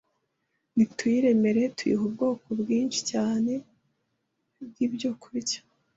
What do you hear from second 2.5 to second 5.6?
bwinshi cyane bw’ibyokurya.